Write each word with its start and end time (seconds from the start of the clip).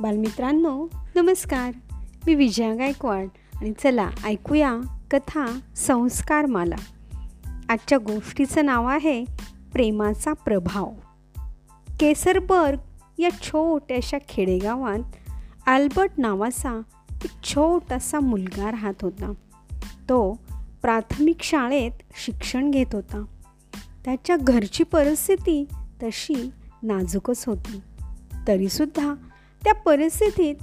बालमित्रांनो 0.00 0.88
नमस्कार. 1.14 1.72
मी 2.26 2.34
विजया 2.34 2.74
गायकवाड 2.74 3.26
आणि 3.56 3.72
चला 3.82 4.10
ऐकूया 4.24 4.76
कथा 5.10 5.58
संस्कार 5.76 6.46
माला 6.46 6.76
आजच्या 7.68 7.98
गोष्टीचं 7.98 8.66
नाव 8.66 8.86
आहे 8.86 9.24
प्रेमाचा 9.72 10.32
प्रभाव. 10.32 10.90
केसरबर्ग 12.00 12.78
या 13.18 13.30
छोट्याशा 13.30 14.18
खेडेगावात 14.28 14.98
आल्बर्ट 15.68 16.10
नावाचा 16.18 16.82
एक 17.24 17.44
छोटासा 17.44 18.20
मुलगा 18.20 18.70
राहत 18.70 18.94
होता. 19.02 19.32
तो 20.08 20.32
प्राथमिक 20.82 21.42
शाळेत 21.42 21.92
शिक्षण 22.24 22.70
घेत 22.70 22.86
होता. 22.92 23.24
त्याच्या 24.04 24.36
घरची 24.36 24.84
परिस्थिती 24.84 25.64
तशी 26.02 26.50
नाजूकच 26.82 27.44
होती. 27.46 27.80
तरीसुद्धा 28.48 29.14
त्या 29.64 29.74
परिस्थितीत 29.74 30.54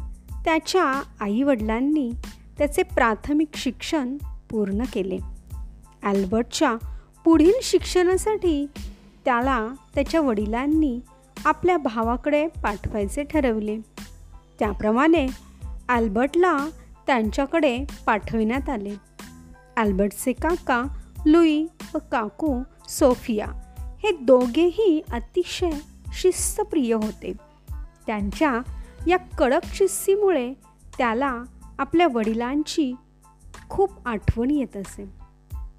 त्याच्या 0.45 1.01
आईवडिलांनी 1.19 2.11
त्याचे 2.57 2.83
प्राथमिक 2.83 3.55
शिक्षण 3.55 4.17
पूर्ण 4.49 4.83
केले. 4.93 5.17
ॲल्बर्टच्या 6.03 6.75
पुढील 7.23 7.51
शिक्षणासाठी 7.63 8.65
त्याला 9.25 9.67
त्याच्या 9.95 10.21
वडिलांनी 10.21 10.99
आपल्या 11.45 11.77
भावाकडे 11.77 12.47
पाठवायचे 12.47 13.23
ठरवले. 13.23 13.77
त्याप्रमाणे 14.59 15.27
ॲल्बर्टला 15.89 16.57
त्यांच्याकडे 17.07 17.77
पाठविण्यात 18.05 18.69
आले. 18.69 18.93
ॲल्बर्टचे 19.77 20.33
काका 20.33 20.83
लुई 21.25 21.65
व 21.93 21.97
काकू 22.11 22.61
सोफिया 22.89 23.45
हे 24.03 24.11
दोघेही 24.11 25.01
अतिशय 25.11 25.71
शिस्तप्रिय 26.13 26.93
होते. 26.93 27.33
त्यांच्या 28.07 28.59
या 29.07 29.17
कडक 29.17 29.59
शिस्तीमुळे 29.65 30.53
त्याला 30.97 31.43
आपल्या 31.79 32.07
वडिलांची 32.07 32.93
खूप 33.69 33.91
आठवण 34.05 34.51
येत 34.51 34.77
असे. 34.77 35.09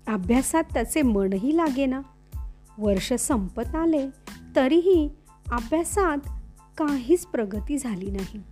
अभ्यासात 0.08 0.64
त्याचे 0.64 1.02
मनही 1.02 1.56
लागेना. 1.56 2.00
वर्ष 2.78 3.12
संपत 3.12 3.74
आले 3.74 4.08
तरीही 4.56 5.10
अभ्यासात 5.52 6.18
काहीच 6.78 7.26
प्रगती 7.26 7.78
झाली 7.78 8.10
नाही. 8.10 8.42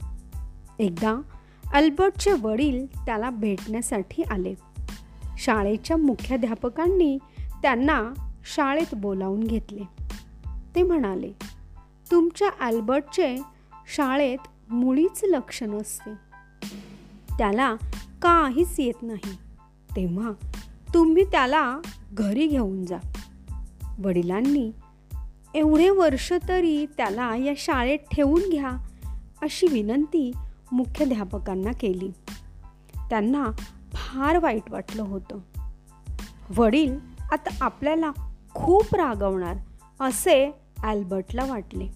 एकदा 0.78 1.20
अल्बर्टचे 1.74 2.32
वडील 2.32 3.06
त्याला 3.06 3.30
भेटण्यासाठी 3.30 4.22
आले. 4.22 4.54
शाळेच्या 5.38 5.96
मुख्याध्यापकांनी 5.96 7.18
त्यांना 7.62 8.02
शाळेत 8.44 8.94
बोलावून 8.94 9.40
घेतले. 9.40 9.82
ते 10.74 10.82
म्हणाले 10.82 11.32
तुमच्या 12.10 12.50
अल्बर्टचे 12.60 13.36
शाळेत 13.96 14.38
मुळीच 14.70 15.20
लक्ष 15.24 15.62
नसते. 15.62 16.10
त्याला 17.38 17.74
काहीच 18.22 18.80
येत 18.80 19.02
नाही. 19.02 19.32
तेव्हा 19.96 20.30
तुम्ही 20.94 21.24
त्याला 21.24 21.78
घरी 22.12 22.46
घेऊन 22.46 22.84
जा. 22.84 22.96
वडिलांनी 23.98 24.70
एवढे 25.54 25.90
वर्ष 25.90 26.32
तरी 26.48 26.86
त्याला 26.86 27.36
या 27.36 27.52
शाळेत 27.56 27.98
ठेवून 28.12 28.42
घ्या 28.50 28.70
अशी 29.42 29.66
विनंती 29.66 30.32
मुख्याध्यापकांना 30.72 31.72
केली. 31.72 32.10
त्यांना 33.10 33.46
फार 33.92 34.38
वाईट 34.38 34.70
वाटलं 34.70 35.02
होतं. 35.02 35.38
वडील 36.56 36.98
आता 37.32 37.48
आपल्याला 37.60 38.10
खूप 38.54 38.94
रागवणार 38.94 39.56
असे 40.00 40.54
ॲल्बर्टला 40.78 41.44
वाटले. 41.44 41.88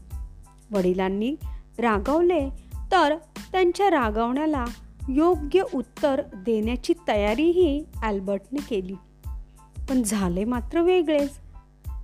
वडिलांनी 0.70 1.36
रागवले 1.78 2.48
तर 2.92 3.16
त्यांच्या 3.52 3.90
रागवण्याला 3.90 4.64
योग्य 5.08 5.62
उत्तर 5.74 6.22
देण्याची 6.34 6.92
तयारीही 7.08 7.84
अल्बर्टने 8.02 8.60
केली. 8.70 8.94
पण 9.88 10.02
झाले 10.02 10.44
मात्र 10.44 10.80
वेगळेच. 10.80 11.30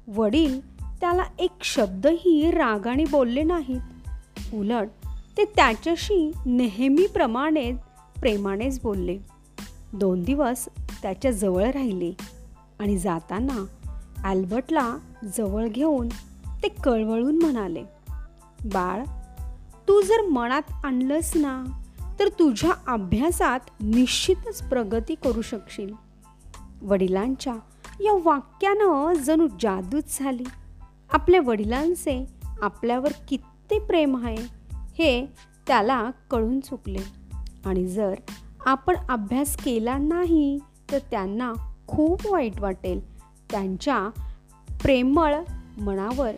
वडील 0.08 0.80
त्याला 0.80 1.22
एक 1.38 1.50
शब्दही 1.62 2.50
रागाने 2.50 3.04
बोलले 3.10 3.42
नाहीत. 3.42 3.80
उलट 4.54 4.88
ते 5.36 5.44
त्याच्याशी 5.44 6.32
नेहमीप्रमाणेच 6.46 7.76
प्रेमानेच 8.20 8.80
बोलले. 8.82 9.18
दोन 9.92 10.22
दिवस 10.22 10.68
त्याच्याजवळ 11.02 11.64
राहिले 11.64 12.12
आणि 12.78 12.98
जाताना 12.98 13.64
ॲल्बर्टला 14.24 14.96
जवळ 15.36 15.66
घेऊन 15.66 16.08
ते 16.62 16.68
कळवळून 16.68 17.38
म्हणाले 17.38 17.84
बाळ 18.72 19.02
तू 19.88 20.00
जर 20.00 20.28
मनात 20.30 20.62
आणलंस 20.84 21.36
ना 21.36 21.64
तर 22.18 22.28
तुझ्या 22.28 22.72
अभ्यासात 22.86 23.60
निश्चितच 23.80 24.68
प्रगती 24.68 25.14
करू 25.14 25.42
शकशील. 25.42 25.94
वडिलांच्या 26.82 27.54
या 28.00 28.12
वाक्यानं 28.24 29.12
जणू 29.14 29.46
जादूच 29.46 30.18
झाली. 30.18 30.44
आपल्या 31.10 31.40
वडिलांचे 31.40 32.26
आपल्यावर 32.62 33.12
किती 33.28 33.78
प्रेम 33.78 34.16
आहे 34.16 34.36
हे 34.98 35.26
त्याला 35.66 36.10
कळून 36.30 36.60
चुकले. 36.60 36.98
आणि 37.66 37.86
जर 37.86 38.14
आपण 38.66 38.96
अभ्यास 39.08 39.56
केला 39.56 39.98
नाही 39.98 40.58
तर 40.92 40.98
त्यांना 40.98 41.52
खूप 41.86 42.20
वाईट 42.30 42.60
वाटेल. 42.60 43.18
त्यांच्या 43.50 44.08
प्रेमळ 44.82 45.34
मनावर 45.80 46.32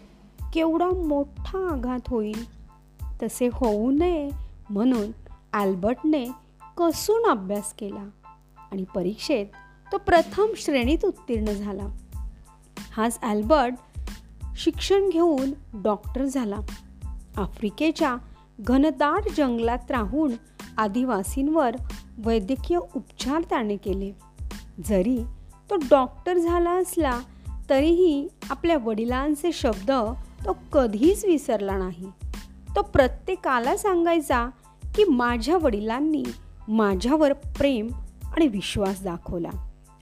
केवढा 0.54 0.90
मोठा 0.90 1.70
आघात 1.72 2.08
होईल. 2.08 2.55
तसे 3.22 3.48
होऊ 3.52 3.90
नये 3.90 4.30
म्हणून 4.70 5.10
आल्बर्टने 5.52 6.24
कसून 6.78 7.30
अभ्यास 7.30 7.72
केला 7.72 8.08
आणि 8.72 8.84
परीक्षेत 8.94 9.46
तो 9.92 9.98
प्रथम 9.98 10.46
श्रेणीत 10.56 11.04
उत्तीर्ण 11.04 11.44
झाला. 11.44 11.86
हाच 12.96 13.18
ॲल्बर्ट 13.22 13.74
शिक्षण 14.56 15.10
घेऊन 15.10 15.50
डॉक्टर 15.82 16.24
झाला. 16.24 16.56
आफ्रिकेच्या 17.36 18.16
घनदाट 18.60 19.22
जंगलात 19.36 19.90
राहून 19.90 20.32
आदिवासींवर 20.78 21.76
वैद्यकीय 22.18 22.78
उपचार 22.94 23.42
त्याने 23.50 23.76
केले. 23.76 24.12
जरी 24.84 25.18
तो 25.70 25.76
डॉक्टर 25.76 26.38
झाला 26.38 26.70
असला 26.70 27.20
तरीही 27.70 28.28
आपल्या 28.50 28.78
वडिलांचे 28.78 29.52
शब्द 29.52 29.90
तो 30.44 30.56
कधीच 30.72 31.24
विसरला 31.24 31.78
नाही. 31.78 32.10
तो 32.76 32.82
प्रत्येकाला 32.82 33.76
सांगायचा 33.76 34.48
की 34.84 35.04
माझ्या 35.04 35.58
वडिलांनी 35.58 36.24
माझ्यावर 36.68 37.32
प्रेम 37.32 37.86
आणि 38.36 38.46
विश्वास 38.46 39.02
दाखवला. 39.02 39.48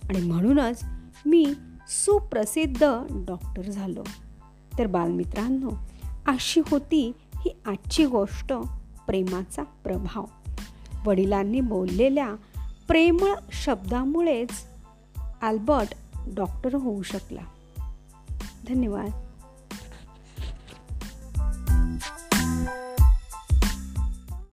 आणि 0.08 0.20
म्हणूनच 0.20 0.84
मी 1.26 1.54
सुप्रसिद्ध 1.88 3.02
डॉक्टर 3.10 3.62
झालो. 3.62 4.02
तर 4.78 4.86
बालमित्रांनो 4.86 5.70
अशी 6.26 6.60
होती 6.70 7.12
ही 7.36 7.56
आजची 7.66 8.06
गोष्ट 8.06 8.52
प्रेमाचा 9.06 9.62
प्रभाव. 9.62 10.24
वडिलांनी 11.06 11.60
बोललेल्या 11.60 12.34
प्रेमळ 12.88 13.32
शब्दामुळेच 13.52 14.50
अल्बर्ट 15.42 15.94
डॉक्टर 16.34 16.74
होऊ 16.74 17.02
शकला. 17.02 17.42
धन्यवाद. 18.68 19.10